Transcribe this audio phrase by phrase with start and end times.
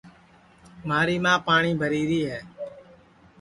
[0.87, 2.39] مھاری ماں پاٹؔی بھری ری ہے